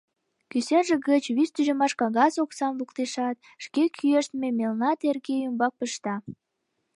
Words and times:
Кӱсенже 0.51 0.95
гыч 1.07 1.23
вич 1.35 1.49
тӱжемаш 1.55 1.93
кагаз 1.99 2.33
оксам 2.43 2.73
луктешат, 2.79 3.37
шке 3.63 3.83
кӱэштме 3.97 4.49
мелна 4.57 4.91
терке 5.01 5.35
ӱмбак 5.47 5.73
пышта. 5.79 6.15